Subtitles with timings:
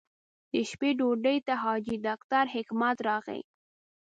[0.51, 3.41] د شپې ډوډۍ ته حاجي ډاکټر حکمت راغی.